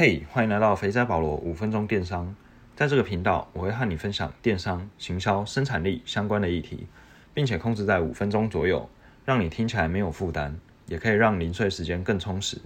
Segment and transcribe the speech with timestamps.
[0.00, 2.32] 嘿，欢迎来到肥仔保罗五分钟电商。
[2.76, 6.86] 在这个频道，我会和你分享电商、行销、生产力相关的议题，
[7.34, 8.88] 并且控制在五分钟左右，
[9.24, 10.54] 让你听起来没有负担，
[10.86, 12.58] 也可以让零碎时间更充实。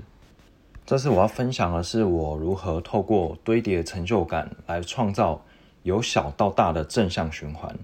[0.85, 5.43] 这次我要分享的是我如何透过堆叠成就感来创造
[5.85, 7.75] 由小到大的正向循环。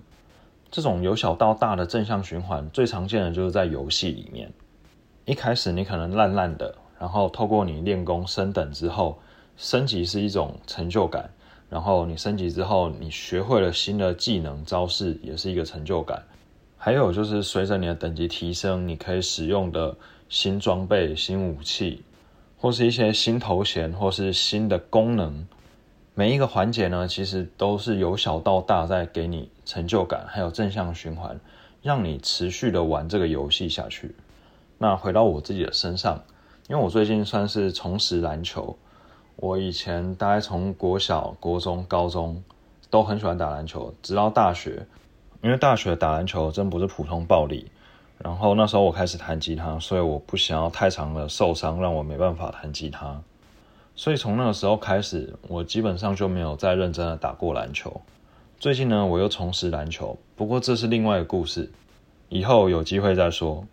[0.71, 4.53] 这种由小到大的正向循环，最常见的就是在游戏里面。
[5.25, 9.19] 一开始你可能烂烂的，然后透过你练功升等之后，
[9.59, 11.29] 升级是一种成就感。
[11.69, 16.23] 然后你升级之后，你学会了新的技能招式，也是一个成就感。
[16.79, 19.95] 还有就是随着你的等级提升，你可以使用的
[20.31, 22.03] 新装备、新武器，
[22.57, 25.47] 或是一些新头衔，或是新的功能。
[26.15, 31.39] 每一个环节呢，其实都是由小到大在给你成就感，还有正向循环，
[31.83, 34.15] 让你持续的玩这个游戏下去。
[34.79, 36.25] 那回到我自己的身上，
[36.69, 38.79] 因为我最近算是重拾篮球。
[39.41, 42.43] 我以前大概从国小、国中、高中
[42.91, 44.85] 都很喜欢打篮球，直到大学，
[45.43, 47.71] 因为大学打篮球真不是普通暴力。
[48.19, 53.23] 然后那时候我开始弹吉他，所以我不想要太长的受伤，让我没办法弹吉他。
[53.95, 58.01] 所以从那个时候开始，我基本上就没有再认真的打过篮球。
[58.59, 61.71] 最近呢，我又重拾篮球，不过这是另外一个故事，
[62.29, 63.65] 以后有机会再说。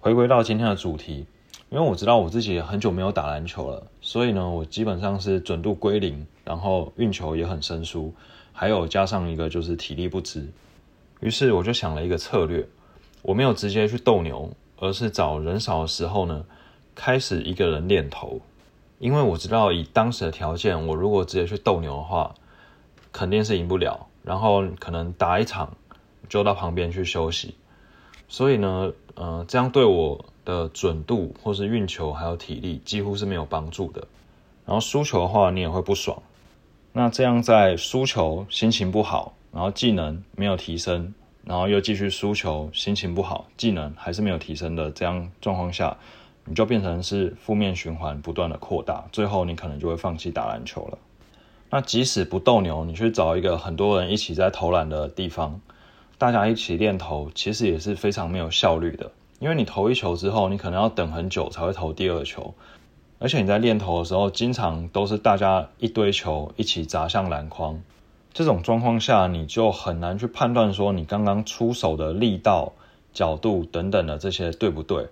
[0.00, 1.26] 回归到今天的主题。
[1.70, 8.10] 因为我知道我自己很久没有打篮球了，所以呢，我基本上是准度归零，然后运球也很生疏，
[8.54, 10.48] 还有加上一个就是体力不支。
[11.20, 12.66] 于是我就想了一个策略，
[13.20, 16.42] 我没有直接去斗牛，而是找人少的时候呢，
[16.94, 18.40] 开始一个人练头。
[18.98, 22.34] 因为我知道以当时的条件，我如果直接去斗牛的话，
[23.12, 25.76] 肯定是赢不了，然后可能打一场
[26.30, 27.54] 就到旁边去休息。
[28.26, 30.24] 所以呢，呃，这样对我。
[30.48, 34.08] 的准度或是运球还有体力几乎是没有帮助的，
[34.64, 36.22] 然后输球的话你也会不爽，
[36.94, 41.12] 那这样在输球心情不好，然后技能没有提升，
[41.44, 45.94] 然后又继续输球心情不好，技能还是没有提升的这样状况下，
[46.46, 50.98] 你就变成是负面循环不断的扩大，最后你可能就会放弃打篮球了。
[51.68, 55.60] 那即使不斗牛，你去找一个很多人一起在投篮的地方，
[56.16, 59.12] 大家一起练投，其实也是非常没有效率的。
[59.38, 62.54] 因为你投一球之后，你可能要等很久才会投第二球，
[63.18, 67.80] 而且你在练投的时候，经常都是大家一堆球一起砸向篮筐，
[68.32, 72.72] 这种状况下，你就很难去判断说你刚刚出手的力道、
[73.12, 75.06] 角度等等的这些对不对。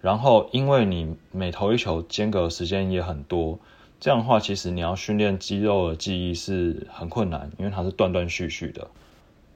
[0.00, 3.58] 然后，因为你每投一球间隔时间也很多，
[3.98, 8.88] 这样的话，其实你要训练肌肉的记忆是很困难，因为它是断断续续的。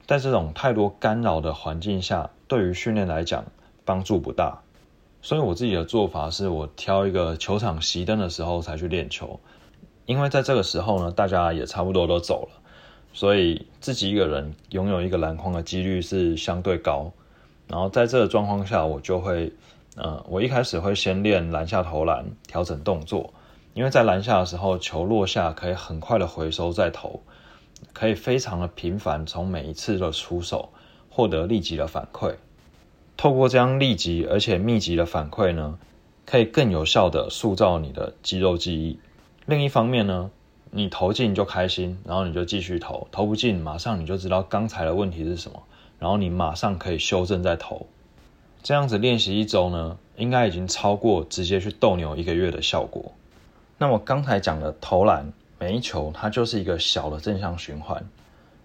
[0.07, 3.45] 在这种太多干扰的环境下，对于训练来讲，
[3.91, 4.57] 帮助不大，
[5.21, 9.41] 所以我自己的做法是我挑一个球场熄灯的时候才去练球，
[10.07, 12.63] 因为在这个时候呢，大家也差不多都走了，
[13.13, 17.11] 所以自己一个人拥有一个篮筐的几率是相对高。
[17.67, 19.53] 然后在这个状况下，我就会，
[19.97, 23.35] 呃，我一开始会先练篮下投篮，调整动作，
[23.75, 27.21] 因为在篮下的时候，球落下可以很快的回收再投，
[27.93, 30.69] 可以非常的频繁从每一次的出手
[31.09, 32.37] 获得立即的反馈。
[33.21, 35.79] 透过这样立即而且密集的反馈呢，
[36.25, 38.99] 可以更有效的塑造你的肌肉记忆。
[39.45, 40.31] 另一方面呢，
[40.71, 45.63] 你投进就开心，然后你就继续投，投不进马上你就知道刚才的问题是什么，
[45.99, 47.87] 然后你马上可以修正再投。
[48.63, 53.13] 这样子练习一周呢，应该已经超过直接去斗牛一个月的效果。
[53.77, 58.03] 那么刚才讲的投篮，每一球它就是一个小的正向循环，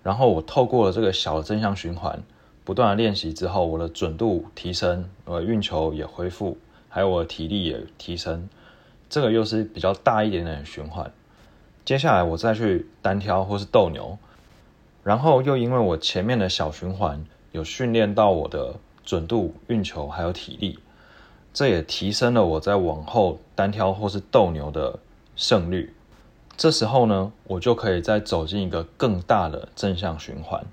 [0.01, 2.23] 然后我透过了这个小的正向循环。
[2.65, 6.57] 不断的练习之后，我的准度提升，我的运球也恢复，
[6.89, 8.49] 还有我的体力也提升，
[9.07, 11.11] 这个又是比较大一点点的循环。
[11.85, 14.17] 接下来我再去单挑或是斗牛，
[15.03, 18.73] 然后又因为我前面的小循环有训练到我的
[19.03, 20.79] 准度、运球还有体力，
[21.53, 24.97] 这也提升了我在往后单挑或是斗牛的
[25.35, 25.93] 胜率。
[26.57, 30.66] 这时候呢，我就可以再走进一个更大的正向循环。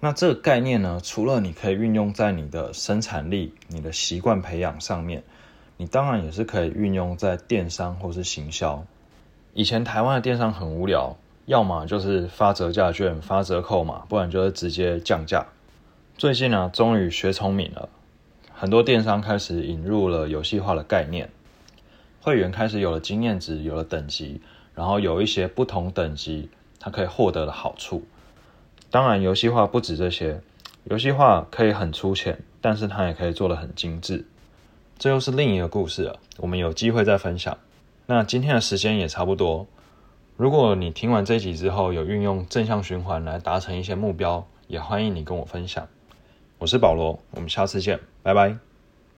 [0.00, 5.24] 那这个概念呢，除了你可以运用在你的生产力、你的习惯培养上面，
[5.76, 8.84] 你当然也是可以运用在电商或是行销。
[9.54, 11.16] 以前台湾的电商很无聊，
[11.46, 15.46] 要么就是发折价券、发折扣嘛，不然就是直接降价。
[16.16, 17.88] 最近呢，终于学聪明了，
[18.52, 21.28] 很多电商开始引入了游戏化的概念，
[22.20, 24.40] 会员开始有了经验值、有了等级，
[24.76, 28.04] 然后有一些不同等级它可以获得的好处。
[28.90, 30.40] 当然，游戏化不止这些，
[30.84, 34.24] 游戏化可以很粗浅，但是它也可以做的很精致，
[34.98, 36.18] 这又是另一个故事了。
[36.38, 37.56] 我们有机会再分享。
[38.06, 39.66] 那今天的时间也差不多。
[40.36, 45.86] 如果你听完这集之后有运用正向循环来达成一些目标，也欢迎你跟我分享。
[46.58, 48.67] 我是保罗，我们下次见，拜拜。